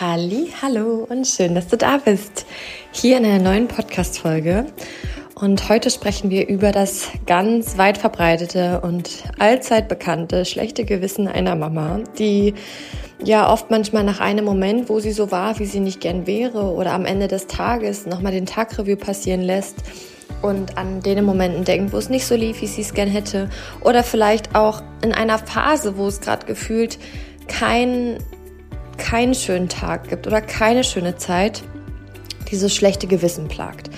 Halli, 0.00 0.50
hallo 0.62 1.06
und 1.10 1.26
schön, 1.26 1.54
dass 1.54 1.68
du 1.68 1.76
da 1.76 1.98
bist. 1.98 2.46
Hier 2.90 3.18
in 3.18 3.26
einer 3.26 3.44
neuen 3.44 3.68
Podcast-Folge. 3.68 4.64
Und 5.34 5.68
heute 5.68 5.90
sprechen 5.90 6.30
wir 6.30 6.48
über 6.48 6.72
das 6.72 7.10
ganz 7.26 7.76
weit 7.76 7.98
verbreitete 7.98 8.80
und 8.80 9.24
allzeit 9.38 9.88
bekannte 9.88 10.46
schlechte 10.46 10.86
Gewissen 10.86 11.28
einer 11.28 11.54
Mama, 11.54 12.00
die 12.18 12.54
ja 13.22 13.52
oft 13.52 13.70
manchmal 13.70 14.02
nach 14.02 14.20
einem 14.20 14.46
Moment, 14.46 14.88
wo 14.88 15.00
sie 15.00 15.12
so 15.12 15.30
war, 15.30 15.58
wie 15.58 15.66
sie 15.66 15.80
nicht 15.80 16.00
gern 16.00 16.26
wäre, 16.26 16.72
oder 16.72 16.94
am 16.94 17.04
Ende 17.04 17.28
des 17.28 17.46
Tages 17.46 18.06
nochmal 18.06 18.32
den 18.32 18.46
Tagreview 18.46 18.96
passieren 18.96 19.42
lässt 19.42 19.76
und 20.40 20.78
an 20.78 21.02
den 21.02 21.22
Momenten 21.26 21.64
denkt, 21.64 21.92
wo 21.92 21.98
es 21.98 22.08
nicht 22.08 22.24
so 22.24 22.36
lief, 22.36 22.62
wie 22.62 22.68
sie 22.68 22.80
es 22.80 22.94
gern 22.94 23.08
hätte, 23.08 23.50
oder 23.82 24.02
vielleicht 24.02 24.54
auch 24.54 24.82
in 25.04 25.12
einer 25.12 25.36
Phase, 25.36 25.98
wo 25.98 26.06
es 26.06 26.22
gerade 26.22 26.46
gefühlt 26.46 26.98
kein 27.48 28.16
keinen 29.00 29.34
schönen 29.34 29.68
Tag 29.68 30.08
gibt 30.08 30.26
oder 30.28 30.40
keine 30.40 30.84
schöne 30.84 31.16
Zeit, 31.16 31.62
dieses 32.50 32.74
schlechte 32.74 33.06
Gewissen 33.08 33.48
plagt. 33.48 33.90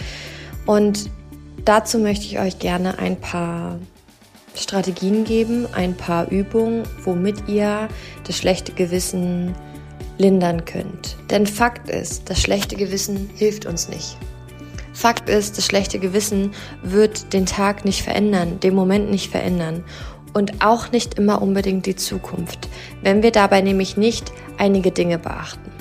Und 0.64 1.10
dazu 1.64 1.98
möchte 1.98 2.24
ich 2.24 2.38
euch 2.38 2.58
gerne 2.58 2.98
ein 2.98 3.20
paar 3.20 3.78
Strategien 4.54 5.24
geben, 5.24 5.66
ein 5.72 5.94
paar 5.94 6.30
Übungen, 6.30 6.84
womit 7.04 7.48
ihr 7.48 7.88
das 8.26 8.36
schlechte 8.36 8.72
Gewissen 8.72 9.54
lindern 10.18 10.64
könnt. 10.64 11.16
Denn 11.30 11.46
Fakt 11.46 11.90
ist, 11.90 12.30
das 12.30 12.40
schlechte 12.40 12.76
Gewissen 12.76 13.30
hilft 13.34 13.66
uns 13.66 13.88
nicht. 13.88 14.16
Fakt 14.92 15.30
ist, 15.30 15.56
das 15.56 15.64
schlechte 15.64 15.98
Gewissen 15.98 16.52
wird 16.82 17.32
den 17.32 17.46
Tag 17.46 17.84
nicht 17.84 18.02
verändern, 18.02 18.60
den 18.60 18.74
Moment 18.74 19.10
nicht 19.10 19.30
verändern 19.30 19.84
und 20.32 20.64
auch 20.64 20.92
nicht 20.92 21.14
immer 21.18 21.42
unbedingt 21.42 21.86
die 21.86 21.96
Zukunft, 21.96 22.68
wenn 23.02 23.22
wir 23.22 23.32
dabei 23.32 23.60
nämlich 23.60 23.96
nicht 23.96 24.32
einige 24.58 24.90
Dinge 24.90 25.18
beachten. 25.18 25.72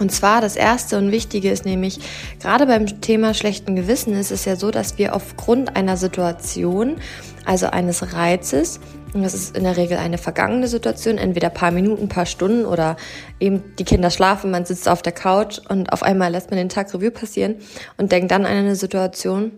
Und 0.00 0.10
zwar 0.10 0.40
das 0.40 0.56
Erste 0.56 0.96
und 0.96 1.12
Wichtige 1.12 1.50
ist 1.50 1.66
nämlich, 1.66 2.00
gerade 2.40 2.66
beim 2.66 2.86
Thema 3.02 3.34
schlechten 3.34 3.76
Gewissen 3.76 4.14
ist 4.14 4.30
es 4.30 4.46
ja 4.46 4.56
so, 4.56 4.70
dass 4.70 4.96
wir 4.96 5.14
aufgrund 5.14 5.76
einer 5.76 5.98
Situation, 5.98 6.96
also 7.44 7.66
eines 7.66 8.14
Reizes, 8.14 8.80
und 9.12 9.22
das 9.22 9.34
ist 9.34 9.56
in 9.56 9.64
der 9.64 9.76
Regel 9.76 9.98
eine 9.98 10.16
vergangene 10.16 10.68
Situation, 10.68 11.18
entweder 11.18 11.50
paar 11.50 11.70
Minuten, 11.70 12.08
paar 12.08 12.24
Stunden 12.26 12.64
oder 12.64 12.96
eben 13.40 13.62
die 13.78 13.84
Kinder 13.84 14.10
schlafen, 14.10 14.50
man 14.50 14.64
sitzt 14.64 14.88
auf 14.88 15.02
der 15.02 15.12
Couch 15.12 15.58
und 15.68 15.92
auf 15.92 16.02
einmal 16.02 16.30
lässt 16.30 16.50
man 16.50 16.58
den 16.58 16.68
Tag 16.70 16.94
Revue 16.94 17.10
passieren 17.10 17.56
und 17.98 18.10
denkt 18.10 18.30
dann 18.30 18.46
an 18.46 18.52
eine 18.52 18.76
Situation, 18.76 19.52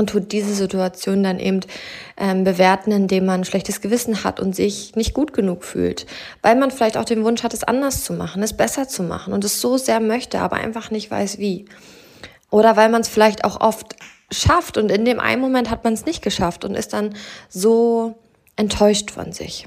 und 0.00 0.10
tut 0.10 0.32
diese 0.32 0.54
Situation 0.54 1.22
dann 1.22 1.38
eben 1.38 1.60
ähm, 2.16 2.42
bewerten, 2.42 2.90
indem 2.90 3.26
man 3.26 3.42
ein 3.42 3.44
schlechtes 3.44 3.80
Gewissen 3.80 4.24
hat 4.24 4.40
und 4.40 4.56
sich 4.56 4.96
nicht 4.96 5.14
gut 5.14 5.32
genug 5.32 5.62
fühlt, 5.62 6.06
weil 6.42 6.56
man 6.56 6.70
vielleicht 6.70 6.96
auch 6.96 7.04
den 7.04 7.22
Wunsch 7.24 7.44
hat, 7.44 7.54
es 7.54 7.62
anders 7.62 8.02
zu 8.02 8.12
machen, 8.12 8.42
es 8.42 8.56
besser 8.56 8.88
zu 8.88 9.04
machen 9.04 9.32
und 9.32 9.44
es 9.44 9.60
so 9.60 9.76
sehr 9.76 10.00
möchte, 10.00 10.40
aber 10.40 10.56
einfach 10.56 10.90
nicht 10.90 11.10
weiß 11.10 11.38
wie. 11.38 11.66
Oder 12.50 12.76
weil 12.76 12.88
man 12.88 13.02
es 13.02 13.08
vielleicht 13.08 13.44
auch 13.44 13.60
oft 13.60 13.94
schafft 14.32 14.76
und 14.76 14.90
in 14.90 15.04
dem 15.04 15.20
einen 15.20 15.40
Moment 15.40 15.70
hat 15.70 15.84
man 15.84 15.92
es 15.92 16.06
nicht 16.06 16.22
geschafft 16.22 16.64
und 16.64 16.74
ist 16.74 16.92
dann 16.92 17.14
so 17.48 18.16
enttäuscht 18.56 19.10
von 19.10 19.32
sich. 19.32 19.66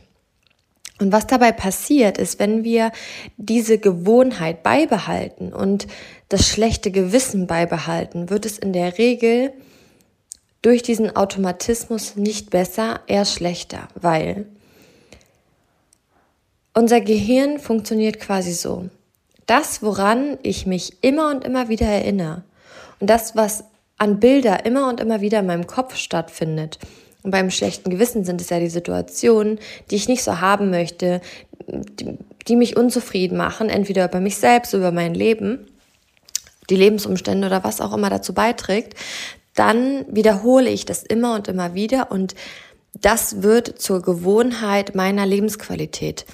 Und 1.00 1.12
was 1.12 1.28
dabei 1.28 1.52
passiert 1.52 2.18
ist, 2.18 2.40
wenn 2.40 2.64
wir 2.64 2.92
diese 3.38 3.78
Gewohnheit 3.78 4.64
beibehalten 4.64 5.52
und 5.52 5.88
das 6.30 6.48
schlechte 6.48 6.92
Gewissen 6.92 7.48
beibehalten, 7.48 8.30
wird 8.30 8.46
es 8.46 8.58
in 8.58 8.74
der 8.74 8.98
Regel 8.98 9.54
durch 10.64 10.82
diesen 10.82 11.16
Automatismus 11.16 12.16
nicht 12.16 12.50
besser, 12.50 13.02
eher 13.06 13.26
schlechter, 13.26 13.88
weil 13.94 14.48
unser 16.74 17.02
Gehirn 17.02 17.60
funktioniert 17.60 18.20
quasi 18.20 18.54
so. 18.54 18.90
Das, 19.46 19.84
woran 19.84 20.40
ich 20.42 20.66
mich 20.66 21.04
immer 21.04 21.30
und 21.30 21.44
immer 21.44 21.70
wieder 21.70 21.86
erinnere 21.86 22.44
und 23.00 23.10
das, 23.10 23.36
was 23.36 23.66
an 23.98 24.20
Bilder 24.20 24.66
immer 24.66 24.90
und 24.90 25.00
immer 25.00 25.22
wieder 25.22 25.40
in 25.40 25.46
meinem 25.46 25.68
Kopf 25.68 25.96
stattfindet, 25.96 26.80
und 27.24 27.32
beim 27.32 27.50
schlechten 27.50 27.90
Gewissen 27.90 28.26
sind 28.26 28.42
es 28.42 28.50
ja 28.50 28.60
die 28.60 28.70
Situationen, 28.70 29.60
die 29.90 29.96
ich 29.96 30.10
nicht 30.10 30.24
so 30.24 30.42
haben 30.42 30.70
möchte, 30.70 31.22
die, 31.68 32.18
die 32.48 32.56
mich 32.58 32.76
unzufrieden 32.76 33.38
machen, 33.38 33.70
entweder 33.70 34.06
über 34.06 34.20
mich 34.20 34.36
selbst, 34.36 34.74
über 34.74 34.92
mein 34.92 35.14
Leben, 35.14 35.66
die 36.70 36.76
Lebensumstände 36.76 37.48
oder 37.48 37.64
was 37.64 37.80
auch 37.80 37.94
immer 37.94 38.10
dazu 38.10 38.34
beiträgt, 38.34 38.96
dann 39.56 40.06
wiederhole 40.08 40.70
ich 40.70 40.86
das 40.86 41.04
immer 41.04 41.36
und 41.36 41.48
immer 41.48 41.74
wieder 41.74 42.12
und 42.12 42.36
das 43.02 43.42
wird 43.42 43.80
zur 43.80 44.02
Gewohnheit 44.02 44.96
meiner 44.96 45.26
Lebensqualität. 45.26 46.26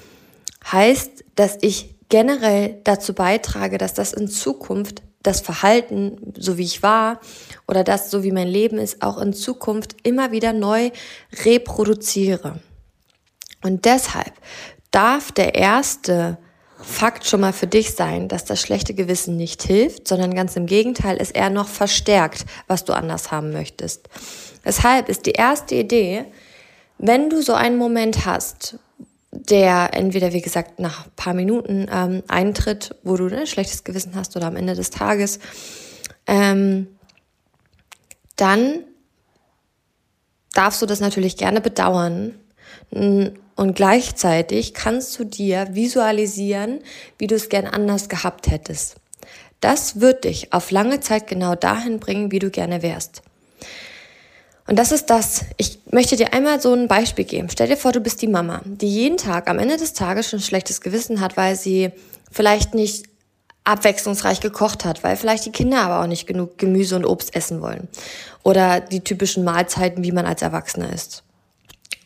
Heißt, 0.70 1.24
dass 1.34 1.58
ich 1.62 1.94
generell 2.08 2.80
dazu 2.84 3.14
beitrage, 3.14 3.78
dass 3.78 3.94
das 3.94 4.12
in 4.12 4.28
Zukunft 4.28 5.02
das 5.22 5.40
Verhalten, 5.40 6.32
so 6.36 6.58
wie 6.58 6.64
ich 6.64 6.82
war, 6.82 7.20
oder 7.68 7.84
das, 7.84 8.10
so 8.10 8.22
wie 8.22 8.32
mein 8.32 8.48
Leben 8.48 8.78
ist, 8.78 9.02
auch 9.02 9.18
in 9.18 9.32
Zukunft 9.32 9.96
immer 10.02 10.32
wieder 10.32 10.52
neu 10.52 10.90
reproduziere. 11.44 12.60
Und 13.62 13.84
deshalb 13.84 14.32
darf 14.90 15.30
der 15.32 15.54
erste 15.54 16.38
Fakt 16.82 17.26
schon 17.26 17.40
mal 17.40 17.52
für 17.52 17.66
dich 17.66 17.92
sein, 17.94 18.28
dass 18.28 18.44
das 18.44 18.60
schlechte 18.60 18.94
Gewissen 18.94 19.36
nicht 19.36 19.62
hilft, 19.62 20.08
sondern 20.08 20.34
ganz 20.34 20.56
im 20.56 20.66
Gegenteil 20.66 21.16
es 21.20 21.30
eher 21.30 21.50
noch 21.50 21.68
verstärkt, 21.68 22.46
was 22.66 22.84
du 22.84 22.92
anders 22.92 23.30
haben 23.30 23.52
möchtest. 23.52 24.08
Deshalb 24.64 25.08
ist 25.08 25.26
die 25.26 25.32
erste 25.32 25.74
Idee, 25.74 26.24
wenn 26.98 27.30
du 27.30 27.42
so 27.42 27.54
einen 27.54 27.78
Moment 27.78 28.26
hast, 28.26 28.78
der 29.32 29.90
entweder, 29.94 30.32
wie 30.32 30.40
gesagt, 30.42 30.80
nach 30.80 31.06
ein 31.06 31.12
paar 31.16 31.34
Minuten 31.34 31.86
ähm, 31.90 32.22
eintritt, 32.28 32.94
wo 33.04 33.16
du 33.16 33.26
ein 33.26 33.30
ne, 33.30 33.46
schlechtes 33.46 33.84
Gewissen 33.84 34.14
hast 34.14 34.36
oder 34.36 34.46
am 34.46 34.56
Ende 34.56 34.74
des 34.74 34.90
Tages, 34.90 35.38
ähm, 36.26 36.88
dann 38.36 38.84
darfst 40.52 40.82
du 40.82 40.86
das 40.86 41.00
natürlich 41.00 41.36
gerne 41.36 41.60
bedauern 41.60 42.34
und 42.90 43.74
gleichzeitig 43.74 44.74
kannst 44.74 45.18
du 45.18 45.24
dir 45.24 45.68
visualisieren, 45.72 46.80
wie 47.18 47.26
du 47.26 47.34
es 47.34 47.48
gern 47.48 47.66
anders 47.66 48.08
gehabt 48.08 48.50
hättest. 48.50 48.96
Das 49.60 50.00
wird 50.00 50.24
dich 50.24 50.52
auf 50.52 50.70
lange 50.70 51.00
Zeit 51.00 51.26
genau 51.26 51.54
dahin 51.54 52.00
bringen, 52.00 52.32
wie 52.32 52.38
du 52.38 52.50
gerne 52.50 52.82
wärst. 52.82 53.22
Und 54.66 54.78
das 54.78 54.92
ist 54.92 55.10
das. 55.10 55.44
Ich 55.56 55.80
möchte 55.90 56.16
dir 56.16 56.32
einmal 56.32 56.60
so 56.60 56.72
ein 56.72 56.88
Beispiel 56.88 57.24
geben. 57.24 57.48
Stell 57.50 57.68
dir 57.68 57.76
vor, 57.76 57.92
du 57.92 58.00
bist 58.00 58.22
die 58.22 58.28
Mama, 58.28 58.62
die 58.64 58.88
jeden 58.88 59.16
Tag 59.16 59.50
am 59.50 59.58
Ende 59.58 59.76
des 59.76 59.92
Tages 59.92 60.30
schon 60.30 60.38
ein 60.38 60.42
schlechtes 60.44 60.80
Gewissen 60.80 61.20
hat, 61.20 61.36
weil 61.36 61.56
sie 61.56 61.90
vielleicht 62.30 62.72
nicht 62.72 63.06
abwechslungsreich 63.64 64.40
gekocht 64.40 64.84
hat, 64.84 65.02
weil 65.04 65.16
vielleicht 65.16 65.44
die 65.44 65.52
Kinder 65.52 65.82
aber 65.82 66.00
auch 66.00 66.06
nicht 66.06 66.26
genug 66.26 66.56
Gemüse 66.56 66.96
und 66.96 67.04
Obst 67.04 67.34
essen 67.34 67.60
wollen. 67.60 67.88
Oder 68.42 68.80
die 68.80 69.00
typischen 69.00 69.44
Mahlzeiten, 69.44 70.04
wie 70.04 70.12
man 70.12 70.24
als 70.24 70.40
Erwachsener 70.40 70.92
isst. 70.92 71.24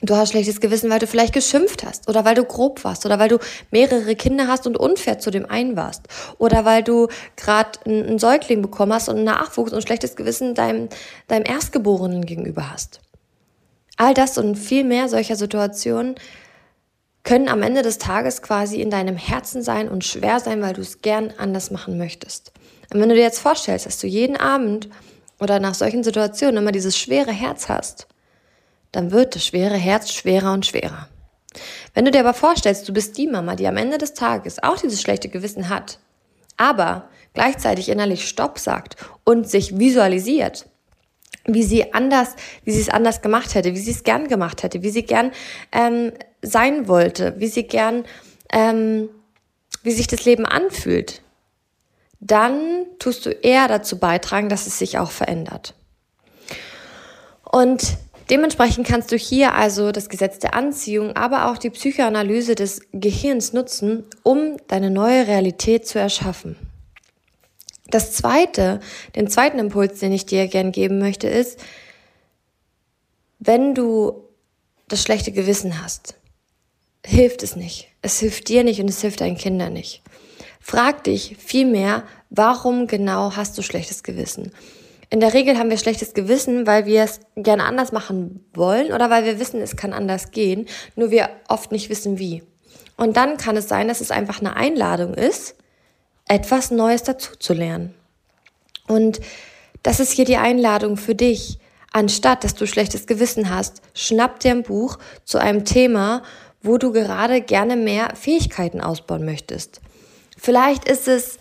Du 0.07 0.17
hast 0.17 0.31
schlechtes 0.31 0.61
Gewissen, 0.61 0.91
weil 0.91 0.99
du 0.99 1.07
vielleicht 1.07 1.33
geschimpft 1.33 1.83
hast 1.83 2.09
oder 2.09 2.27
weil 2.27 2.35
du 2.35 2.45
grob 2.45 2.85
warst 2.85 3.07
oder 3.07 3.19
weil 3.19 3.31
du 3.31 3.39
mehrere 3.71 4.15
Kinder 4.15 4.49
hast 4.49 4.67
und 4.67 4.77
unfair 4.77 5.19
zu 5.19 5.31
dem 5.31 5.49
einen 5.49 5.77
warst 5.77 6.03
oder 6.37 6.67
weil 6.67 6.83
du 6.83 7.09
gerade 7.37 7.79
einen 7.87 8.19
Säugling 8.19 8.61
bekommen 8.61 8.93
hast 8.93 9.09
und 9.09 9.17
einen 9.17 9.25
Nachwuchs 9.25 9.73
und 9.73 9.81
schlechtes 9.81 10.15
Gewissen 10.15 10.55
deinem, 10.55 10.91
deinem 11.29 11.47
Erstgeborenen 11.47 12.27
gegenüber 12.27 12.71
hast. 12.71 13.01
All 13.97 14.13
das 14.13 14.37
und 14.37 14.57
viel 14.57 14.85
mehr 14.85 15.09
solcher 15.09 15.37
Situationen 15.37 16.17
können 17.23 17.49
am 17.49 17.63
Ende 17.63 17.81
des 17.81 17.97
Tages 17.97 18.43
quasi 18.43 18.83
in 18.83 18.91
deinem 18.91 19.17
Herzen 19.17 19.63
sein 19.63 19.89
und 19.89 20.05
schwer 20.05 20.39
sein, 20.39 20.61
weil 20.61 20.75
du 20.75 20.83
es 20.83 21.01
gern 21.01 21.33
anders 21.39 21.71
machen 21.71 21.97
möchtest. 21.97 22.53
Und 22.93 23.01
wenn 23.01 23.09
du 23.09 23.15
dir 23.15 23.23
jetzt 23.23 23.39
vorstellst, 23.39 23.87
dass 23.87 23.99
du 23.99 24.07
jeden 24.07 24.37
Abend 24.37 24.91
oder 25.41 25.61
nach 25.61 25.75
solchen 25.75 26.05
Situationen 26.05 26.59
immer 26.59 26.73
dieses 26.73 26.99
schwere 26.99 27.33
Herz 27.33 27.71
hast, 27.71 28.07
dann 28.95 29.11
wird 29.11 29.35
das 29.35 29.45
schwere 29.45 29.77
Herz 29.77 30.13
schwerer 30.13 30.53
und 30.53 30.67
schwerer. 30.67 31.09
Wenn 31.95 32.05
du 32.05 32.11
dir 32.11 32.21
aber 32.21 32.35
vorstellst, 32.35 32.89
du 32.89 32.93
bist 32.93 33.17
die 33.17 33.27
Mama, 33.27 33.57
die 33.57 33.67
am 33.67 33.77
Ende 33.77 33.99
des 33.99 34.15
Tages 34.15 34.63
auch 34.63 34.79
dieses 34.79 35.01
schlechte 35.01 35.29
Gewissen 35.29 35.69
hat, 35.69 35.99
aber 36.57 37.09
gleichzeitig 37.33 37.89
innerlich 37.89 38.29
Stopp 38.29 38.59
sagt 38.59 38.97
und 39.25 39.49
sich 39.49 39.79
visualisiert, 39.79 40.67
wie 41.47 41.63
sie 41.63 41.93
anders, 41.93 42.37
wie 42.65 42.73
sie 42.73 42.81
es 42.81 42.89
anders 42.89 43.21
gemacht 43.21 43.55
hätte, 43.55 43.75
wie 43.75 43.79
sie 43.79 43.91
es 43.91 44.05
gern 44.05 44.29
gemacht 44.29 44.63
hätte, 44.63 44.83
wie 44.83 44.91
sie 44.91 45.03
gern 45.03 45.33
ähm, 45.73 46.13
sein 46.43 46.89
wollte, 46.89 47.35
wie 47.39 47.49
sie 47.49 47.65
gern, 47.65 48.05
ähm, 48.53 49.09
wie 49.83 49.93
sich 49.93 50.07
das 50.07 50.25
Leben 50.25 50.47
anfühlt, 50.47 51.21
dann 52.21 52.87
tust 52.99 53.27
du 53.27 53.31
eher 53.31 53.69
dazu 53.69 53.99
beitragen, 53.99 54.49
dass 54.49 54.67
es 54.67 54.79
sich 54.79 54.99
auch 54.99 55.11
verändert. 55.11 55.75
Und 57.43 57.99
Dementsprechend 58.31 58.87
kannst 58.87 59.13
du 59.13 59.17
hier 59.17 59.55
also 59.55 59.93
das 59.93 60.09
Gesetz 60.09 60.39
der 60.39 60.55
Anziehung, 60.55 61.15
aber 61.15 61.51
auch 61.51 61.59
die 61.59 61.71
Psychoanalyse 61.71 62.55
des 62.55 62.81
Gehirns 62.93 63.53
nutzen, 63.53 64.05
um 64.23 64.57
deine 64.69 64.91
neue 64.91 65.27
Realität 65.27 65.87
zu 65.87 65.99
erschaffen. 65.99 66.57
Das 67.89 68.13
zweite, 68.13 68.81
den 69.15 69.29
zweiten 69.29 69.59
Impuls, 69.59 70.01
den 70.01 70.13
ich 70.13 70.25
dir 70.25 70.49
gern 70.49 70.73
geben 70.73 70.99
möchte, 70.99 71.29
ist, 71.29 71.61
wenn 73.39 73.75
du 73.75 74.25
das 74.89 75.03
schlechte 75.03 75.33
Gewissen 75.33 75.83
hast, 75.83 76.15
hilft 77.05 77.43
es 77.43 77.57
nicht. 77.57 77.89
Es 78.01 78.19
hilft 78.21 78.49
dir 78.49 78.65
nicht 78.65 78.81
und 78.81 78.89
es 78.89 79.03
hilft 79.03 79.21
deinen 79.21 79.37
Kindern 79.37 79.75
nicht. 79.75 80.03
Frag 80.61 81.05
dich 81.05 81.37
vielmehr, 81.39 82.05
warum 82.31 82.87
genau 82.87 83.37
hast 83.37 83.59
du 83.59 83.63
schlechtes 83.63 84.03
Gewissen? 84.03 84.51
In 85.15 85.21
der 85.21 85.33
Regel 85.33 85.57
haben 85.59 85.71
wir 85.71 85.77
schlechtes 85.77 86.13
Gewissen, 86.13 86.67
weil 86.67 86.87
wir 86.87 87.05
es 87.05 87.21
gerne 87.37 87.67
anders 87.67 87.93
machen 87.93 88.45
wollen 88.53 88.93
oder 88.93 89.11
weil 89.11 89.25
wir 89.25 89.39
wissen, 89.39 89.61
es 89.61 89.77
kann 89.77 89.93
anders 89.93 90.33
gehen, 90.33 90.67
nur 90.97 91.13
wir 91.13 91.29
oft 91.47 91.71
nicht 91.71 91.89
wissen 91.89 92.19
wie. 92.19 92.43
Und 92.97 93.17
dann 93.17 93.37
kann 93.37 93.57
es 93.57 93.69
sein, 93.69 93.87
dass 93.87 94.01
es 94.01 94.11
einfach 94.11 94.41
eine 94.41 94.57
Einladung 94.57 95.15
ist, 95.15 95.55
etwas 96.27 96.73
Neues 96.73 97.05
dazu 97.05 97.37
zu 97.39 97.53
lernen. 97.55 97.95
Und 98.89 99.21
das 99.85 100.01
ist 100.01 100.11
hier 100.11 100.25
die 100.25 100.37
Einladung 100.37 100.97
für 100.97 101.15
dich. 101.15 101.61
Anstatt 101.93 102.43
dass 102.43 102.57
du 102.57 102.67
schlechtes 102.67 103.07
Gewissen 103.07 103.55
hast, 103.55 103.83
schnapp 103.95 104.41
dir 104.41 104.51
ein 104.51 104.65
Buch 104.65 104.99
zu 105.23 105.39
einem 105.39 105.65
Thema, 105.65 106.25
wo 106.61 106.77
du 106.77 106.91
gerade 106.91 107.41
gerne 107.41 107.77
mehr 107.77 108.17
Fähigkeiten 108.17 108.81
ausbauen 108.81 109.25
möchtest. 109.25 109.81
Vielleicht 110.37 110.89
ist 110.89 111.07
es 111.07 111.39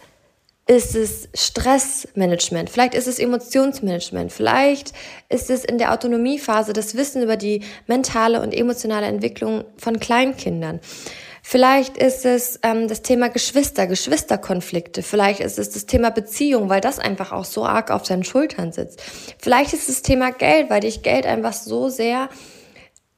ist 0.65 0.95
es 0.95 1.27
Stressmanagement, 1.33 2.69
vielleicht 2.69 2.94
ist 2.94 3.07
es 3.07 3.19
Emotionsmanagement, 3.19 4.31
vielleicht 4.31 4.94
ist 5.27 5.50
es 5.50 5.65
in 5.65 5.77
der 5.77 5.92
Autonomiephase 5.92 6.71
das 6.71 6.95
Wissen 6.95 7.21
über 7.21 7.36
die 7.36 7.63
mentale 7.88 8.42
und 8.42 8.54
emotionale 8.54 9.07
Entwicklung 9.07 9.65
von 9.77 10.00
Kleinkindern. 10.00 10.80
Vielleicht 11.45 11.98
ist 11.98 12.25
es 12.25 12.57
ähm, 12.63 12.88
das 12.88 13.01
Thema 13.01 13.27
Geschwister, 13.27 13.86
Geschwisterkonflikte. 13.86 15.04
Vielleicht 15.04 15.42
ist 15.42 15.60
es 15.60 15.71
das 15.71 15.86
Thema 15.86 16.10
Beziehung, 16.10 16.69
weil 16.69 16.80
das 16.80 17.00
einfach 17.00 17.33
auch 17.33 17.44
so 17.44 17.65
arg 17.65 17.92
auf 17.92 18.06
seinen 18.06 18.24
Schultern 18.24 18.71
sitzt. 18.71 19.04
Vielleicht 19.39 19.74
ist 19.74 19.89
es 19.89 19.95
das 19.95 20.01
Thema 20.04 20.31
Geld, 20.31 20.69
weil 20.69 20.80
dich 20.80 21.04
Geld 21.04 21.25
einfach 21.25 21.51
so 21.51 21.89
sehr 21.89 22.30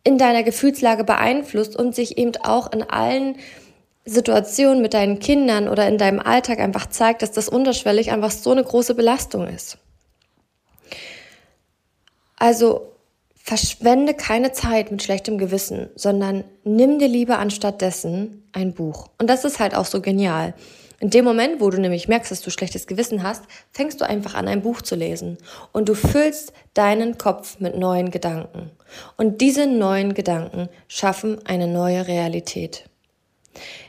in 0.04 0.18
deiner 0.18 0.42
Gefühlslage 0.42 1.04
beeinflusst 1.04 1.76
und 1.76 1.94
sich 1.94 2.18
eben 2.18 2.36
auch 2.38 2.72
in 2.72 2.82
allen 2.82 3.38
Situationen 4.06 4.81
mit 4.81 4.94
deinen 4.94 5.19
Kindern 5.19 5.68
oder 5.68 5.88
in 5.88 5.98
deinem 5.98 6.19
Alltag 6.19 6.60
einfach 6.60 6.88
zeigt, 6.88 7.22
dass 7.22 7.31
das 7.31 7.50
unterschwellig 7.50 8.12
einfach 8.12 8.31
so 8.31 8.52
eine 8.52 8.63
große 8.63 8.94
Belastung 8.94 9.48
ist. 9.48 9.78
Also 12.38 12.92
verschwende 13.36 14.13
keine 14.13 14.52
Zeit 14.52 14.92
mit 14.92 15.04
schlechtem 15.04 15.38
Gewissen, 15.38 15.90
sondern 15.96 16.44
nimm 16.63 17.00
dir 17.00 17.07
lieber 17.07 17.40
anstattdessen 17.40 18.44
ein 18.54 18.74
Buch. 18.74 19.10
Und 19.19 19.30
das 19.30 19.46
ist 19.46 19.60
halt 19.60 19.75
auch 19.75 19.86
so 19.86 20.02
genial. 20.02 20.54
In 21.00 21.10
dem 21.10 21.25
Moment, 21.25 21.60
wo 21.60 21.69
du 21.69 21.80
nämlich 21.80 22.08
merkst, 22.08 22.31
dass 22.31 22.42
du 22.42 22.50
schlechtes 22.50 22.88
Gewissen 22.88 23.22
hast, 23.22 23.44
fängst 23.72 24.00
du 24.01 24.06
einfach 24.06 24.34
an, 24.34 24.48
ein 24.48 24.62
Buch 24.62 24.81
zu 24.81 24.96
lesen. 24.96 25.38
Und 25.74 25.90
du 25.90 25.94
füllst 25.94 26.54
deinen 26.74 27.18
Kopf 27.18 27.60
mit 27.60 27.78
neuen 27.78 28.12
Gedanken. 28.12 28.72
Und 29.18 29.42
diese 29.42 29.68
neuen 29.68 30.13
Gedanken 30.13 30.69
schaffen 30.88 31.46
eine 31.46 31.68
neue 31.68 32.08
Realität. 32.08 32.90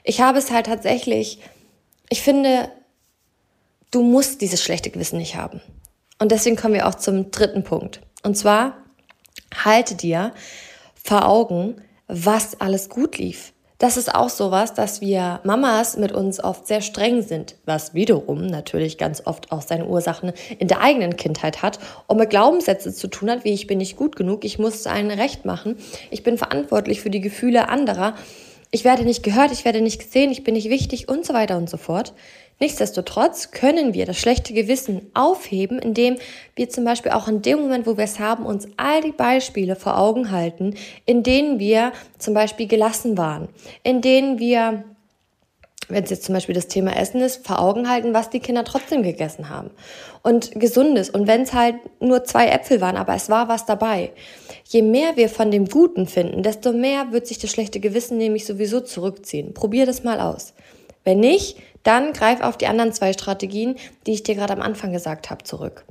Ich 0.04 0.20
habe 0.20 0.38
es 0.38 0.50
halt 0.50 0.66
tatsächlich, 0.66 1.40
ich 2.08 2.22
finde, 2.22 2.70
du 3.90 4.02
musst 4.02 4.40
dieses 4.40 4.62
schlechte 4.62 4.90
Gewissen 4.90 5.18
nicht 5.18 5.36
haben. 5.36 5.60
Und 6.18 6.32
deswegen 6.32 6.56
kommen 6.56 6.74
wir 6.74 6.88
auch 6.88 6.94
zum 6.94 7.30
dritten 7.30 7.64
Punkt. 7.64 8.00
Und 8.22 8.36
zwar, 8.36 8.76
halte 9.64 9.94
dir 9.94 10.32
vor 10.94 11.28
Augen, 11.28 11.76
was 12.08 12.60
alles 12.60 12.88
gut 12.88 13.18
lief. 13.18 13.52
Das 13.78 13.98
ist 13.98 14.14
auch 14.14 14.30
sowas, 14.30 14.72
dass 14.72 15.02
wir 15.02 15.40
Mamas 15.44 15.98
mit 15.98 16.10
uns 16.10 16.42
oft 16.42 16.66
sehr 16.66 16.80
streng 16.80 17.20
sind, 17.20 17.56
was 17.66 17.92
wiederum 17.92 18.46
natürlich 18.46 18.96
ganz 18.96 19.22
oft 19.26 19.52
auch 19.52 19.60
seine 19.60 19.84
Ursachen 19.84 20.32
in 20.58 20.68
der 20.68 20.80
eigenen 20.80 21.16
Kindheit 21.16 21.60
hat 21.60 21.78
und 22.06 22.16
mit 22.16 22.30
Glaubenssätze 22.30 22.94
zu 22.94 23.06
tun 23.08 23.30
hat, 23.30 23.44
wie 23.44 23.52
ich 23.52 23.66
bin 23.66 23.76
nicht 23.76 23.96
gut 23.96 24.16
genug, 24.16 24.46
ich 24.46 24.58
muss 24.58 24.86
allen 24.86 25.10
recht 25.10 25.44
machen, 25.44 25.76
ich 26.10 26.22
bin 26.22 26.38
verantwortlich 26.38 27.02
für 27.02 27.10
die 27.10 27.20
Gefühle 27.20 27.68
anderer 27.68 28.14
ich 28.70 28.84
werde 28.84 29.04
nicht 29.04 29.22
gehört, 29.22 29.52
ich 29.52 29.64
werde 29.64 29.80
nicht 29.80 30.00
gesehen, 30.00 30.30
ich 30.30 30.44
bin 30.44 30.54
nicht 30.54 30.70
wichtig 30.70 31.08
und 31.08 31.24
so 31.24 31.34
weiter 31.34 31.56
und 31.56 31.70
so 31.70 31.76
fort. 31.76 32.12
Nichtsdestotrotz 32.58 33.50
können 33.50 33.92
wir 33.92 34.06
das 34.06 34.16
schlechte 34.16 34.54
Gewissen 34.54 35.10
aufheben, 35.12 35.78
indem 35.78 36.16
wir 36.54 36.70
zum 36.70 36.84
Beispiel 36.84 37.12
auch 37.12 37.28
in 37.28 37.42
dem 37.42 37.60
Moment, 37.60 37.86
wo 37.86 37.98
wir 37.98 38.04
es 38.04 38.18
haben, 38.18 38.46
uns 38.46 38.66
all 38.78 39.02
die 39.02 39.12
Beispiele 39.12 39.76
vor 39.76 39.98
Augen 39.98 40.30
halten, 40.30 40.74
in 41.04 41.22
denen 41.22 41.58
wir 41.58 41.92
zum 42.18 42.32
Beispiel 42.32 42.66
gelassen 42.66 43.18
waren, 43.18 43.48
in 43.82 44.00
denen 44.00 44.38
wir 44.38 44.84
wenn 45.88 46.04
es 46.04 46.10
jetzt 46.10 46.24
zum 46.24 46.34
Beispiel 46.34 46.54
das 46.54 46.66
Thema 46.66 46.96
Essen 46.96 47.20
ist, 47.20 47.46
vor 47.46 47.60
Augen 47.60 47.88
halten, 47.88 48.12
was 48.12 48.30
die 48.30 48.40
Kinder 48.40 48.64
trotzdem 48.64 49.02
gegessen 49.02 49.48
haben. 49.48 49.70
Und 50.22 50.50
gesundes. 50.52 51.10
Und 51.10 51.28
wenn 51.28 51.42
es 51.42 51.52
halt 51.52 51.76
nur 52.00 52.24
zwei 52.24 52.48
Äpfel 52.48 52.80
waren, 52.80 52.96
aber 52.96 53.14
es 53.14 53.30
war 53.30 53.48
was 53.48 53.66
dabei. 53.66 54.10
Je 54.68 54.82
mehr 54.82 55.16
wir 55.16 55.28
von 55.28 55.52
dem 55.52 55.68
Guten 55.68 56.06
finden, 56.06 56.42
desto 56.42 56.72
mehr 56.72 57.12
wird 57.12 57.28
sich 57.28 57.38
das 57.38 57.50
schlechte 57.50 57.78
Gewissen 57.78 58.18
nämlich 58.18 58.46
sowieso 58.46 58.80
zurückziehen. 58.80 59.54
Probier 59.54 59.86
das 59.86 60.02
mal 60.02 60.18
aus. 60.18 60.54
Wenn 61.04 61.20
nicht, 61.20 61.56
dann 61.84 62.12
greif 62.12 62.40
auf 62.40 62.56
die 62.56 62.66
anderen 62.66 62.92
zwei 62.92 63.12
Strategien, 63.12 63.76
die 64.06 64.12
ich 64.12 64.24
dir 64.24 64.34
gerade 64.34 64.54
am 64.54 64.60
Anfang 64.62 64.92
gesagt 64.92 65.30
habe, 65.30 65.44
zurück. 65.44 65.84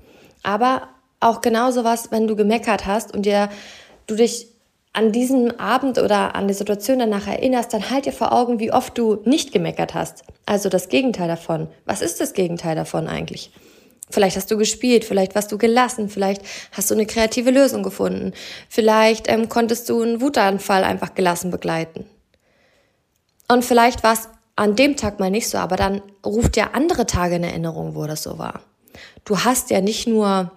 Aber 0.44 0.90
auch 1.22 1.40
genauso 1.40 1.86
was, 1.86 2.12
wenn 2.12 2.28
du 2.28 2.36
gemeckert 2.36 2.86
hast 2.86 3.14
und 3.14 3.26
dir 3.26 3.50
du 4.08 4.16
dich 4.16 4.48
an 4.92 5.14
diesem 5.14 5.52
Abend 5.58 5.98
oder 5.98 6.36
an 6.36 6.50
die 6.50 6.54
Situation 6.54 7.00
danach 7.00 7.28
erinnerst, 7.28 7.74
dann 7.74 7.90
halt 7.90 8.06
dir 8.06 8.12
vor 8.12 8.34
Augen, 8.34 8.60
wie 8.60 8.74
oft 8.74 8.98
du 8.98 9.22
nicht 9.24 9.54
gemeckert 9.54 9.94
hast. 9.94 10.24
Also 10.46 10.68
das 10.68 10.90
Gegenteil 10.90 11.30
davon. 11.30 11.68
Was 11.86 12.02
ist 12.02 12.20
das 12.20 12.34
Gegenteil 12.34 12.76
davon 12.76 13.08
eigentlich? 13.08 13.52
Vielleicht 14.10 14.38
hast 14.38 14.52
du 14.52 14.58
gespielt, 14.58 15.04
vielleicht 15.04 15.34
warst 15.34 15.52
du 15.52 15.58
gelassen, 15.58 16.10
vielleicht 16.10 16.42
hast 16.72 16.92
du 16.92 16.94
eine 16.94 17.08
kreative 17.08 17.50
Lösung 17.50 17.82
gefunden, 17.82 18.34
vielleicht 18.70 19.28
ähm, 19.28 19.50
konntest 19.50 19.90
du 19.90 20.02
einen 20.02 20.22
Wutanfall 20.22 20.84
einfach 20.84 21.16
gelassen 21.16 21.50
begleiten. 21.50 22.06
Und 23.48 23.66
vielleicht 23.66 24.04
war 24.04 24.14
es 24.14 24.30
an 24.56 24.76
dem 24.76 24.96
Tag 24.96 25.20
mal 25.20 25.32
nicht 25.32 25.50
so, 25.50 25.58
aber 25.58 25.76
dann 25.76 26.02
ruft 26.26 26.56
dir 26.56 26.76
andere 26.76 27.06
Tage 27.06 27.36
in 27.36 27.44
Erinnerung, 27.44 27.96
wo 27.96 28.06
das 28.06 28.24
so 28.24 28.38
war. 28.38 28.62
Du 29.26 29.40
hast 29.40 29.70
ja 29.72 29.82
nicht 29.82 30.08
nur 30.08 30.52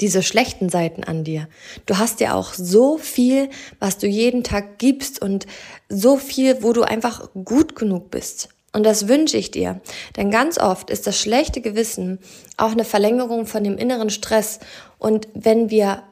diese 0.00 0.22
schlechten 0.22 0.68
Seiten 0.68 1.04
an 1.04 1.24
dir. 1.24 1.48
Du 1.86 1.98
hast 1.98 2.20
ja 2.20 2.34
auch 2.34 2.54
so 2.54 2.98
viel, 2.98 3.50
was 3.78 3.98
du 3.98 4.06
jeden 4.06 4.42
Tag 4.42 4.78
gibst 4.78 5.22
und 5.22 5.46
so 5.88 6.16
viel, 6.16 6.62
wo 6.62 6.72
du 6.72 6.82
einfach 6.82 7.28
gut 7.44 7.76
genug 7.76 8.10
bist. 8.10 8.48
Und 8.74 8.82
das 8.82 9.06
wünsche 9.06 9.36
ich 9.36 9.52
dir. 9.52 9.80
Denn 10.16 10.32
ganz 10.32 10.58
oft 10.58 10.90
ist 10.90 11.06
das 11.06 11.18
schlechte 11.18 11.60
Gewissen 11.60 12.18
auch 12.56 12.72
eine 12.72 12.84
Verlängerung 12.84 13.46
von 13.46 13.62
dem 13.62 13.78
inneren 13.78 14.10
Stress. 14.10 14.58
Und 14.98 15.28
wenn 15.32 15.70
wir 15.70 16.02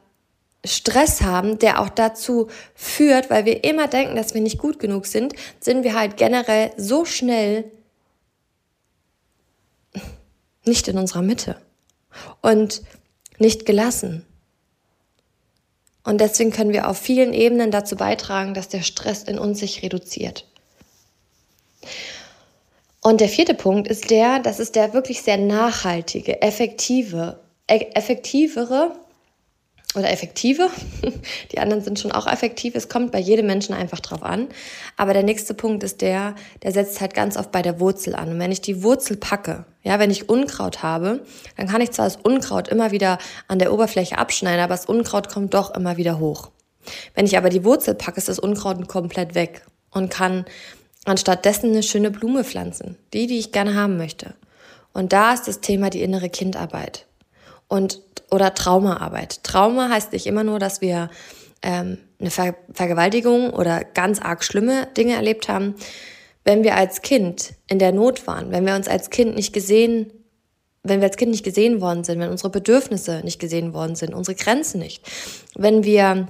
Stress 0.65 1.21
haben, 1.21 1.59
der 1.59 1.81
auch 1.81 1.89
dazu 1.89 2.47
führt, 2.73 3.29
weil 3.29 3.43
wir 3.43 3.65
immer 3.65 3.87
denken, 3.89 4.15
dass 4.15 4.33
wir 4.33 4.39
nicht 4.39 4.59
gut 4.59 4.79
genug 4.79 5.05
sind, 5.07 5.33
sind 5.59 5.83
wir 5.83 5.93
halt 5.93 6.15
generell 6.15 6.71
so 6.77 7.03
schnell 7.03 7.65
nicht 10.63 10.87
in 10.87 10.97
unserer 10.97 11.21
Mitte. 11.21 11.57
Und 12.41 12.81
nicht 13.39 13.65
gelassen. 13.65 14.25
Und 16.05 16.21
deswegen 16.21 16.51
können 16.51 16.71
wir 16.71 16.87
auf 16.87 16.97
vielen 16.97 17.33
Ebenen 17.33 17.71
dazu 17.71 17.97
beitragen, 17.97 18.53
dass 18.53 18.69
der 18.69 18.83
Stress 18.83 19.23
in 19.23 19.37
uns 19.37 19.59
sich 19.59 19.83
reduziert. 19.83 20.47
Und 23.03 23.19
der 23.19 23.27
vierte 23.27 23.53
Punkt 23.53 23.89
ist 23.89 24.09
der, 24.09 24.39
das 24.39 24.61
ist 24.61 24.75
der 24.75 24.93
wirklich 24.93 25.21
sehr 25.21 25.37
nachhaltige, 25.37 26.41
effektive, 26.41 27.37
e-, 27.69 27.91
effektivere 27.93 28.93
oder 29.93 30.09
effektive. 30.09 30.69
Die 31.51 31.59
anderen 31.59 31.83
sind 31.83 31.99
schon 31.99 32.13
auch 32.13 32.27
effektiv. 32.27 32.75
Es 32.75 32.87
kommt 32.87 33.11
bei 33.11 33.19
jedem 33.19 33.45
Menschen 33.45 33.75
einfach 33.75 33.99
drauf 33.99 34.23
an. 34.23 34.47
Aber 34.95 35.11
der 35.11 35.23
nächste 35.23 35.53
Punkt 35.53 35.83
ist 35.83 35.99
der, 35.99 36.33
der 36.63 36.71
setzt 36.71 37.01
halt 37.01 37.13
ganz 37.13 37.35
oft 37.35 37.51
bei 37.51 37.61
der 37.61 37.81
Wurzel 37.81 38.15
an. 38.15 38.29
Und 38.29 38.39
wenn 38.39 38.53
ich 38.53 38.61
die 38.61 38.83
Wurzel 38.83 39.17
packe, 39.17 39.65
ja, 39.83 39.99
wenn 39.99 40.09
ich 40.09 40.29
Unkraut 40.29 40.81
habe, 40.81 41.25
dann 41.57 41.67
kann 41.67 41.81
ich 41.81 41.91
zwar 41.91 42.05
das 42.05 42.15
Unkraut 42.15 42.69
immer 42.69 42.91
wieder 42.91 43.17
an 43.49 43.59
der 43.59 43.73
Oberfläche 43.73 44.17
abschneiden, 44.17 44.61
aber 44.61 44.75
das 44.75 44.85
Unkraut 44.85 45.27
kommt 45.27 45.53
doch 45.53 45.75
immer 45.75 45.97
wieder 45.97 46.19
hoch. 46.19 46.51
Wenn 47.15 47.25
ich 47.25 47.37
aber 47.37 47.49
die 47.49 47.65
Wurzel 47.65 47.95
packe, 47.95 48.17
ist 48.17 48.29
das 48.29 48.39
Unkraut 48.39 48.87
komplett 48.87 49.35
weg 49.35 49.65
und 49.91 50.09
kann 50.09 50.45
anstatt 51.05 51.45
dessen 51.45 51.71
eine 51.71 51.83
schöne 51.83 52.11
Blume 52.11 52.43
pflanzen. 52.43 52.97
Die, 53.13 53.27
die 53.27 53.39
ich 53.39 53.51
gerne 53.51 53.75
haben 53.75 53.97
möchte. 53.97 54.33
Und 54.93 55.13
da 55.13 55.33
ist 55.33 55.47
das 55.47 55.59
Thema 55.59 55.89
die 55.89 56.03
innere 56.03 56.29
Kindarbeit 56.29 57.07
und 57.67 58.01
oder 58.29 58.53
Traumaarbeit. 58.53 59.43
Trauma 59.43 59.89
heißt 59.89 60.13
nicht 60.13 60.27
immer 60.27 60.43
nur, 60.43 60.59
dass 60.59 60.81
wir 60.81 61.09
ähm, 61.61 61.97
eine 62.19 62.31
Ver 62.31 62.55
Vergewaltigung 62.71 63.51
oder 63.51 63.83
ganz 63.83 64.19
arg 64.19 64.43
schlimme 64.43 64.87
Dinge 64.97 65.15
erlebt 65.15 65.49
haben. 65.49 65.75
Wenn 66.43 66.63
wir 66.63 66.75
als 66.75 67.01
Kind 67.01 67.53
in 67.67 67.79
der 67.79 67.91
Not 67.91 68.27
waren, 68.27 68.51
wenn 68.51 68.65
wir 68.65 68.75
uns 68.75 68.87
als 68.87 69.09
Kind 69.09 69.35
nicht 69.35 69.53
gesehen, 69.53 70.11
wenn 70.83 70.99
wir 70.99 71.07
als 71.07 71.17
Kind 71.17 71.31
nicht 71.31 71.45
gesehen 71.45 71.79
worden 71.79 72.03
sind, 72.03 72.19
wenn 72.19 72.29
unsere 72.29 72.49
Bedürfnisse 72.49 73.21
nicht 73.23 73.39
gesehen 73.39 73.73
worden 73.73 73.95
sind, 73.95 74.13
unsere 74.13 74.35
Grenzen 74.35 74.79
nicht, 74.79 75.03
wenn 75.55 75.83
wir 75.83 76.27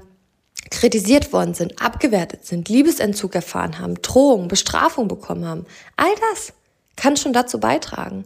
kritisiert 0.70 1.34
worden 1.34 1.53
sind, 1.53 1.82
abgewertet 1.82 2.46
sind, 2.46 2.70
Liebesentzug 2.70 3.36
erfahren 3.36 3.79
haben, 3.79 4.01
Drohung, 4.01 4.48
Bestrafung 4.48 5.08
bekommen 5.08 5.46
haben, 5.46 5.65
all 5.96 6.13
das 6.32 6.53
kann 6.96 7.17
schon 7.17 7.34
dazu 7.34 7.60
beitragen, 7.60 8.25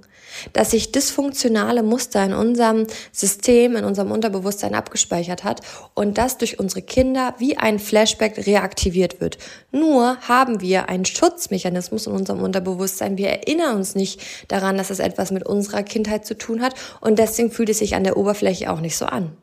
dass 0.53 0.71
sich 0.71 0.91
dysfunktionale 0.91 1.83
Muster 1.83 2.23
in 2.23 2.33
unserem 2.33 2.85
System, 3.11 3.75
in 3.75 3.85
unserem 3.85 4.11
Unterbewusstsein 4.11 4.75
abgespeichert 4.75 5.43
hat 5.43 5.61
und 5.93 6.17
das 6.17 6.37
durch 6.37 6.59
unsere 6.59 6.81
Kinder 6.81 7.33
wie 7.37 7.57
ein 7.57 7.79
Flashback 7.79 8.45
reaktiviert 8.45 9.21
wird. 9.21 9.37
Nur 9.71 10.17
haben 10.27 10.61
wir 10.61 10.89
einen 10.89 11.05
Schutzmechanismus 11.05 12.07
in 12.07 12.13
unserem 12.13 12.43
Unterbewusstsein. 12.43 13.17
Wir 13.17 13.29
erinnern 13.29 13.77
uns 13.77 13.95
nicht 13.95 14.21
daran, 14.49 14.77
dass 14.77 14.89
es 14.89 14.99
etwas 14.99 15.31
mit 15.31 15.45
unserer 15.45 15.83
Kindheit 15.83 16.25
zu 16.25 16.37
tun 16.37 16.61
hat 16.61 16.75
und 16.99 17.19
deswegen 17.19 17.51
fühlt 17.51 17.69
es 17.69 17.79
sich 17.79 17.95
an 17.95 18.03
der 18.03 18.17
Oberfläche 18.17 18.71
auch 18.71 18.81
nicht 18.81 18.97
so 18.97 19.05
an. 19.05 19.35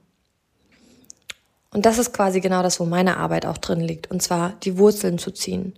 Und 1.74 1.86
das 1.86 1.98
ist 1.98 2.12
quasi 2.12 2.40
genau 2.40 2.62
das, 2.62 2.78
wo 2.78 2.84
meine 2.84 3.16
Arbeit 3.16 3.44
auch 3.46 3.58
drin 3.58 3.80
liegt, 3.80 4.08
und 4.08 4.22
zwar 4.22 4.54
die 4.62 4.78
Wurzeln 4.78 5.18
zu 5.18 5.32
ziehen. 5.32 5.74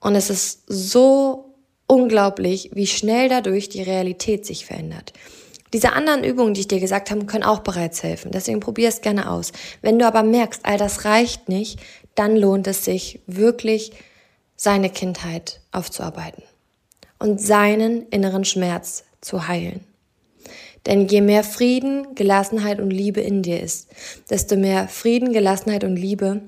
Und 0.00 0.14
es 0.14 0.28
ist 0.28 0.64
so 0.66 1.54
unglaublich, 1.86 2.70
wie 2.74 2.86
schnell 2.86 3.30
dadurch 3.30 3.70
die 3.70 3.82
Realität 3.82 4.44
sich 4.44 4.66
verändert. 4.66 5.14
Diese 5.72 5.94
anderen 5.94 6.24
Übungen, 6.24 6.52
die 6.52 6.60
ich 6.60 6.68
dir 6.68 6.78
gesagt 6.78 7.10
habe, 7.10 7.24
können 7.24 7.42
auch 7.42 7.60
bereits 7.60 8.02
helfen. 8.02 8.30
Deswegen 8.32 8.60
probier 8.60 8.88
es 8.88 9.00
gerne 9.00 9.30
aus. 9.30 9.52
Wenn 9.80 9.98
du 9.98 10.06
aber 10.06 10.22
merkst, 10.22 10.60
all 10.64 10.76
das 10.76 11.06
reicht 11.06 11.48
nicht, 11.48 11.80
dann 12.14 12.36
lohnt 12.36 12.66
es 12.66 12.84
sich 12.84 13.20
wirklich, 13.26 13.92
seine 14.56 14.90
Kindheit 14.90 15.60
aufzuarbeiten 15.72 16.42
und 17.18 17.40
seinen 17.40 18.08
inneren 18.08 18.44
Schmerz 18.44 19.04
zu 19.20 19.48
heilen. 19.48 19.84
Denn 20.86 21.08
je 21.08 21.20
mehr 21.20 21.44
Frieden, 21.44 22.14
Gelassenheit 22.14 22.80
und 22.80 22.90
Liebe 22.90 23.20
in 23.20 23.42
dir 23.42 23.60
ist, 23.60 23.88
desto 24.30 24.56
mehr 24.56 24.88
Frieden, 24.88 25.32
Gelassenheit 25.32 25.84
und 25.84 25.96
Liebe 25.96 26.42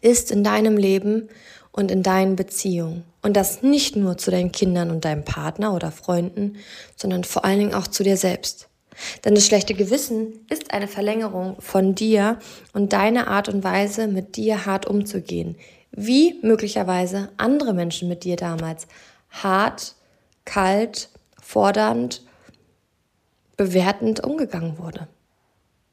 ist 0.00 0.30
in 0.30 0.44
deinem 0.44 0.76
Leben 0.76 1.28
und 1.70 1.90
in 1.90 2.02
deinen 2.02 2.36
Beziehungen. 2.36 3.04
Und 3.22 3.36
das 3.36 3.62
nicht 3.62 3.96
nur 3.96 4.18
zu 4.18 4.30
deinen 4.30 4.52
Kindern 4.52 4.90
und 4.90 5.04
deinem 5.04 5.24
Partner 5.24 5.74
oder 5.74 5.92
Freunden, 5.92 6.56
sondern 6.96 7.24
vor 7.24 7.44
allen 7.44 7.58
Dingen 7.58 7.74
auch 7.74 7.86
zu 7.86 8.02
dir 8.02 8.16
selbst. 8.16 8.68
Denn 9.24 9.34
das 9.34 9.46
schlechte 9.46 9.74
Gewissen 9.74 10.44
ist 10.50 10.72
eine 10.72 10.88
Verlängerung 10.88 11.56
von 11.60 11.94
dir 11.94 12.38
und 12.72 12.92
deine 12.92 13.28
Art 13.28 13.48
und 13.48 13.64
Weise, 13.64 14.06
mit 14.06 14.36
dir 14.36 14.66
hart 14.66 14.86
umzugehen. 14.86 15.56
Wie 15.92 16.38
möglicherweise 16.42 17.30
andere 17.36 17.74
Menschen 17.74 18.08
mit 18.08 18.24
dir 18.24 18.36
damals 18.36 18.86
hart, 19.30 19.94
kalt, 20.44 21.08
fordernd, 21.40 22.22
bewertend 23.56 24.24
umgegangen 24.24 24.78
wurde. 24.78 25.08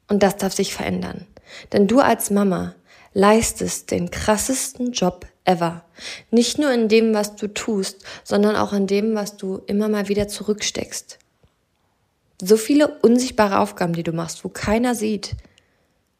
Und 0.08 0.22
das 0.22 0.36
darf 0.36 0.52
sich 0.52 0.74
verändern. 0.74 1.26
Denn 1.72 1.86
du 1.86 2.00
als 2.00 2.30
Mama 2.30 2.74
leistest 3.12 3.90
den 3.90 4.10
krassesten 4.10 4.92
Job 4.92 5.26
ever. 5.44 5.84
Nicht 6.30 6.58
nur 6.58 6.72
in 6.72 6.88
dem, 6.88 7.14
was 7.14 7.36
du 7.36 7.48
tust, 7.48 8.04
sondern 8.24 8.56
auch 8.56 8.72
in 8.72 8.86
dem, 8.86 9.14
was 9.14 9.36
du 9.36 9.62
immer 9.66 9.88
mal 9.88 10.08
wieder 10.08 10.28
zurücksteckst. 10.28 11.18
So 12.42 12.56
viele 12.56 12.98
unsichtbare 13.00 13.58
Aufgaben, 13.58 13.92
die 13.92 14.02
du 14.02 14.12
machst, 14.12 14.44
wo 14.44 14.48
keiner 14.48 14.94
sieht, 14.94 15.36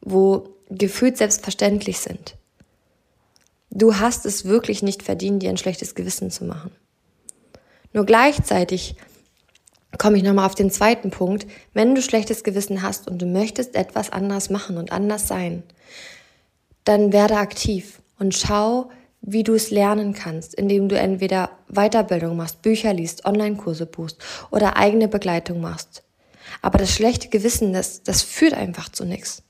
wo 0.01 0.49
gefühlt 0.69 1.17
selbstverständlich 1.17 1.99
sind. 1.99 2.35
Du 3.69 3.97
hast 3.99 4.25
es 4.25 4.45
wirklich 4.45 4.83
nicht 4.83 5.01
verdient, 5.01 5.41
dir 5.41 5.49
ein 5.49 5.57
schlechtes 5.57 5.95
Gewissen 5.95 6.29
zu 6.29 6.43
machen. 6.43 6.71
Nur 7.93 8.05
gleichzeitig 8.05 8.95
komme 9.97 10.17
ich 10.17 10.23
nochmal 10.23 10.45
auf 10.45 10.55
den 10.55 10.71
zweiten 10.71 11.11
Punkt. 11.11 11.45
Wenn 11.73 11.95
du 11.95 12.01
schlechtes 12.01 12.43
Gewissen 12.43 12.81
hast 12.81 13.07
und 13.07 13.21
du 13.21 13.25
möchtest 13.25 13.75
etwas 13.75 14.11
anders 14.11 14.49
machen 14.49 14.77
und 14.77 14.91
anders 14.91 15.27
sein, 15.27 15.63
dann 16.83 17.13
werde 17.13 17.37
aktiv 17.37 18.01
und 18.19 18.35
schau, 18.35 18.89
wie 19.21 19.43
du 19.43 19.53
es 19.53 19.69
lernen 19.69 20.13
kannst, 20.13 20.55
indem 20.55 20.89
du 20.89 20.97
entweder 20.97 21.51
Weiterbildung 21.67 22.35
machst, 22.35 22.61
Bücher 22.61 22.93
liest, 22.93 23.25
Online-Kurse 23.25 23.85
buchst 23.85 24.17
oder 24.49 24.77
eigene 24.77 25.07
Begleitung 25.07 25.61
machst. 25.61 26.03
Aber 26.61 26.77
das 26.77 26.91
schlechte 26.91 27.29
Gewissen, 27.29 27.73
das, 27.73 28.03
das 28.03 28.23
führt 28.23 28.53
einfach 28.53 28.89
zu 28.89 29.05
nichts. 29.05 29.43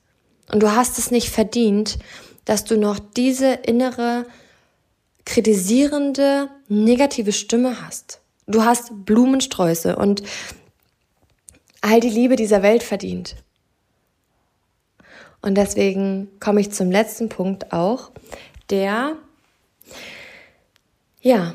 Und 0.51 0.61
du 0.61 0.75
hast 0.75 0.97
es 0.97 1.11
nicht 1.11 1.29
verdient, 1.29 1.99
dass 2.45 2.65
du 2.65 2.77
noch 2.77 2.99
diese 2.99 3.53
innere, 3.53 4.25
kritisierende, 5.25 6.49
negative 6.67 7.31
Stimme 7.31 7.85
hast. 7.85 8.20
Du 8.51 8.63
hast 8.63 9.05
Blumensträuße 9.05 9.95
und 9.95 10.23
all 11.81 11.99
die 11.99 12.09
Liebe 12.09 12.35
dieser 12.35 12.61
Welt 12.61 12.83
verdient. 12.83 13.35
Und 15.41 15.55
deswegen 15.55 16.29
komme 16.39 16.61
ich 16.61 16.71
zum 16.71 16.91
letzten 16.91 17.29
Punkt 17.29 17.73
auch, 17.73 18.11
der 18.69 19.15
ja, 21.21 21.53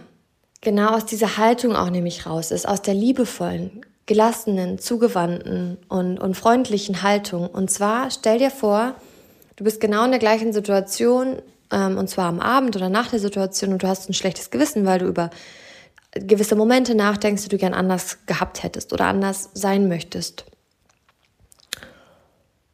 genau 0.61 0.91
aus 0.91 1.07
dieser 1.07 1.37
Haltung 1.37 1.77
auch 1.77 1.91
nämlich 1.91 2.27
raus 2.27 2.51
ist, 2.51 2.67
aus 2.67 2.83
der 2.83 2.95
liebevollen, 2.95 3.85
gelassenen, 4.07 4.79
zugewandten 4.79 5.79
und, 5.89 6.19
und 6.19 6.37
freundlichen 6.37 7.03
Haltung. 7.03 7.49
Und 7.49 7.71
zwar 7.71 8.11
stell 8.11 8.39
dir 8.39 8.51
vor, 8.51 8.95
du 9.57 9.65
bist 9.65 9.81
genau 9.81 10.05
in 10.05 10.13
der 10.13 10.21
gleichen 10.21 10.53
Situation, 10.53 11.43
ähm, 11.71 11.99
und 11.99 12.09
zwar 12.09 12.27
am 12.27 12.41
Abend 12.41 12.77
oder 12.77 12.89
nach 12.89 13.11
der 13.11 13.19
Situation, 13.19 13.73
und 13.73 13.83
du 13.83 13.89
hast 13.89 14.09
ein 14.09 14.15
schlechtes 14.15 14.51
Gewissen, 14.51 14.87
weil 14.87 15.01
du 15.01 15.07
über 15.07 15.31
gewisse 16.21 16.57
Momente 16.57 16.95
nachdenkst, 16.95 17.45
die 17.45 17.49
du 17.49 17.59
gern 17.59 17.75
anders 17.75 18.27
gehabt 18.27 18.63
hättest 18.63 18.93
oder 18.93 19.07
anders 19.07 19.51
sein 19.55 19.89
möchtest. 19.89 20.45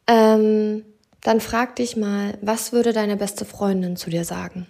Ähm, 0.07 0.85
dann 1.21 1.41
frag 1.41 1.77
dich 1.77 1.97
mal, 1.97 2.37
was 2.43 2.73
würde 2.73 2.93
deine 2.93 3.17
beste 3.17 3.45
Freundin 3.45 3.97
zu 3.97 4.11
dir 4.11 4.25
sagen? 4.25 4.67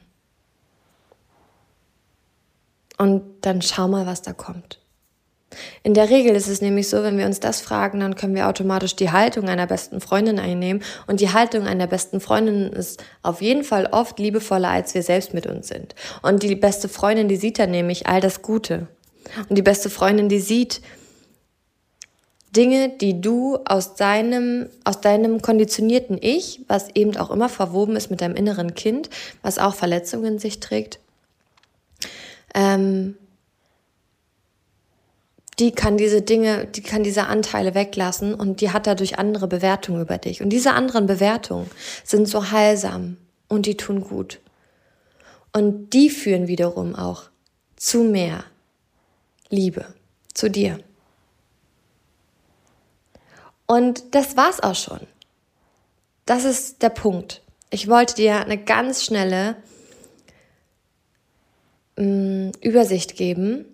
Und 2.99 3.23
dann 3.41 3.63
schau 3.63 3.89
mal, 3.89 4.07
was 4.07 4.23
da 4.23 4.33
kommt. 4.33 4.82
In 5.83 5.95
der 5.95 6.11
Regel 6.11 6.35
ist 6.35 6.49
es 6.49 6.61
nämlich 6.61 6.89
so, 6.89 7.03
wenn 7.03 7.19
wir 7.19 7.27
uns 7.27 7.41
das 7.41 7.61
fragen, 7.61 8.01
dann 8.01 8.15
können 8.15 8.35
wir 8.35 8.49
automatisch 8.49 8.97
die 8.97 9.11
Haltung 9.11 9.49
einer 9.49 9.67
besten 9.67 10.01
Freundin 10.01 10.39
einnehmen. 10.39 10.83
Und 11.07 11.21
die 11.21 11.33
Haltung 11.33 11.67
einer 11.67 11.87
besten 11.87 12.21
Freundin 12.21 12.73
ist 12.73 13.03
auf 13.23 13.43
jeden 13.43 13.65
Fall 13.65 13.87
oft 13.87 14.19
liebevoller, 14.19 14.69
als 14.69 14.95
wir 14.95 15.03
selbst 15.03 15.35
mit 15.35 15.47
uns 15.47 15.69
sind. 15.69 15.95
Und 16.23 16.43
die 16.43 16.57
beste 16.57 16.89
Freundin, 16.89 17.29
die 17.29 17.37
sieht 17.37 17.59
dann 17.59 17.71
nämlich 17.71 18.07
all 18.07 18.21
das 18.21 18.43
Gute. 18.43 18.89
Und 19.49 19.57
die 19.57 19.63
beste 19.63 19.91
Freundin, 19.91 20.29
die 20.29 20.41
sieht 20.41 20.81
Dinge, 22.55 22.91
die 22.91 23.21
du 23.21 23.59
aus 23.65 23.95
deinem, 23.95 24.69
aus 24.85 25.01
deinem 25.01 25.41
konditionierten 25.41 26.19
Ich, 26.21 26.61
was 26.69 26.89
eben 26.95 27.17
auch 27.17 27.31
immer 27.31 27.49
verwoben 27.49 27.97
ist 27.97 28.11
mit 28.11 28.21
deinem 28.21 28.37
inneren 28.37 28.75
Kind, 28.75 29.09
was 29.41 29.59
auch 29.59 29.75
Verletzungen 29.75 30.35
in 30.35 30.39
sich 30.39 30.61
trägt, 30.61 30.99
ähm, 32.55 33.17
die 35.63 35.71
kann 35.71 35.97
diese 35.97 36.23
Dinge, 36.23 36.67
die 36.67 36.83
kann 36.83 37.05
diese 37.05 37.29
Anteile 37.29 37.77
weglassen 37.77 38.35
und 38.35 38.61
die 38.61 38.73
hat 38.73 38.89
dadurch 38.89 39.21
andere 39.21 39.47
Bewertungen 39.47 40.03
über 40.03 40.19
dich. 40.19 40.43
Und 40.43 40.49
diese 40.51 40.73
anderen 40.73 41.07
Bewertungen 41.07 41.71
sind 42.03 42.27
so 42.27 42.51
heilsam 42.51 43.17
und 43.47 43.67
die 43.67 43.77
tun 43.77 44.01
gut. 44.01 44.41
Und 45.53 45.91
die 45.91 46.11
führen 46.11 46.49
wiederum 46.49 46.97
auch 46.97 47.31
zu 47.77 48.03
mehr 48.03 48.43
Liebe, 49.51 49.87
zu 50.35 50.51
dir. 50.51 50.81
Und 53.67 54.17
das 54.17 54.37
war's 54.37 54.61
auch 54.61 54.75
schon. 54.75 55.07
Das 56.27 56.43
ist 56.45 56.83
der 56.83 56.89
Punkt. 56.89 57.41
Ich 57.71 57.87
wollte 57.87 58.17
dir 58.17 58.41
eine 58.41 58.59
ganz 58.59 59.05
schnelle 59.05 59.55
mh, 61.97 62.05
mm, 62.05 62.53
Übersicht 62.63 63.17
geben, 63.17 63.72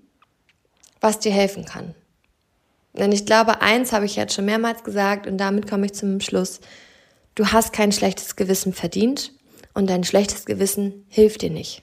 was 1.00 1.18
dir 1.18 1.32
helfen 1.32 1.64
kann. 1.64 1.94
Denn 2.94 3.12
ich 3.12 3.26
glaube, 3.26 3.60
eins 3.60 3.92
habe 3.92 4.06
ich 4.06 4.16
jetzt 4.16 4.34
schon 4.34 4.44
mehrmals 4.44 4.82
gesagt 4.82 5.26
und 5.26 5.38
damit 5.38 5.68
komme 5.68 5.86
ich 5.86 5.94
zum 5.94 6.20
Schluss. 6.20 6.60
Du 7.34 7.46
hast 7.46 7.72
kein 7.72 7.92
schlechtes 7.92 8.34
Gewissen 8.34 8.72
verdient 8.72 9.32
und 9.74 9.88
dein 9.88 10.04
schlechtes 10.04 10.44
Gewissen 10.44 11.06
hilft 11.08 11.42
dir 11.42 11.50
nicht. 11.50 11.82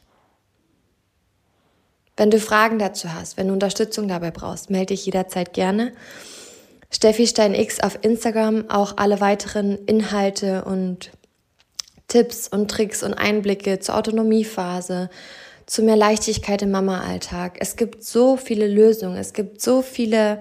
Wenn 2.17 2.31
du 2.31 2.39
Fragen 2.39 2.79
dazu 2.79 3.13
hast, 3.13 3.37
wenn 3.37 3.47
du 3.47 3.53
Unterstützung 3.53 4.07
dabei 4.07 4.31
brauchst, 4.31 4.69
melde 4.69 4.87
dich 4.87 5.05
jederzeit 5.05 5.53
gerne. 5.53 5.93
Steffi 6.89 7.27
Stein 7.27 7.53
X 7.53 7.81
auf 7.81 7.99
Instagram, 8.01 8.69
auch 8.69 8.97
alle 8.97 9.19
weiteren 9.19 9.77
Inhalte 9.85 10.63
und 10.63 11.11
Tipps 12.07 12.47
und 12.47 12.69
Tricks 12.69 13.03
und 13.03 13.13
Einblicke 13.13 13.79
zur 13.79 13.97
Autonomiephase, 13.97 15.09
zu 15.65 15.81
mehr 15.81 15.95
Leichtigkeit 15.95 16.61
im 16.61 16.71
Mama-Alltag. 16.71 17.57
Es 17.59 17.75
gibt 17.75 18.03
so 18.03 18.37
viele 18.37 18.67
Lösungen, 18.67 19.17
es 19.17 19.33
gibt 19.33 19.61
so 19.61 19.81
viele 19.81 20.39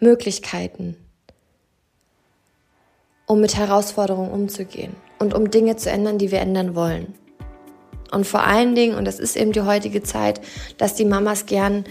Möglichkeiten, 0.00 0.96
um 3.26 3.40
mit 3.40 3.56
Herausforderungen 3.56 4.30
umzugehen 4.30 4.94
und 5.18 5.34
um 5.34 5.50
Dinge 5.50 5.76
zu 5.76 5.90
ändern, 5.90 6.18
die 6.18 6.30
wir 6.30 6.40
ändern 6.40 6.74
wollen. 6.74 7.14
Und 8.10 8.26
vor 8.26 8.44
allen 8.44 8.74
Dingen, 8.74 8.96
und 8.96 9.06
das 9.06 9.18
ist 9.18 9.36
eben 9.36 9.52
die 9.52 9.62
heutige 9.62 10.02
Zeit, 10.02 10.40
dass 10.78 10.94
die 10.94 11.04
Mamas 11.04 11.46
gern 11.46 11.84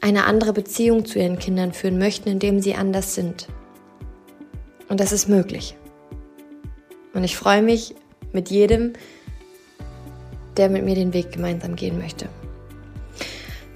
eine 0.00 0.24
andere 0.24 0.52
Beziehung 0.52 1.04
zu 1.04 1.18
ihren 1.18 1.38
Kindern 1.38 1.72
führen 1.72 1.98
möchten, 1.98 2.28
indem 2.28 2.60
sie 2.60 2.74
anders 2.74 3.14
sind. 3.14 3.48
Und 4.88 5.00
das 5.00 5.12
ist 5.12 5.28
möglich. 5.28 5.76
Und 7.12 7.24
ich 7.24 7.36
freue 7.36 7.62
mich 7.62 7.94
mit 8.32 8.50
jedem, 8.50 8.94
der 10.60 10.68
mit 10.68 10.84
mir 10.84 10.94
den 10.94 11.14
Weg 11.14 11.32
gemeinsam 11.32 11.74
gehen 11.74 11.96
möchte. 11.98 12.26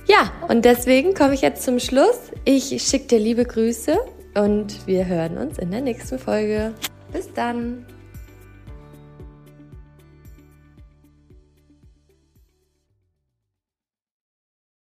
Ja, 0.06 0.30
und 0.48 0.66
deswegen 0.66 1.14
komme 1.14 1.32
ich 1.32 1.40
jetzt 1.40 1.62
zum 1.62 1.80
Schluss. 1.80 2.30
Ich 2.44 2.82
schicke 2.82 3.06
dir 3.06 3.18
liebe 3.18 3.46
Grüße 3.46 3.96
und 4.34 4.86
wir 4.86 5.06
hören 5.06 5.38
uns 5.38 5.56
in 5.56 5.70
der 5.70 5.80
nächsten 5.80 6.18
Folge. 6.18 6.74
Bis 7.10 7.32
dann. 7.32 7.86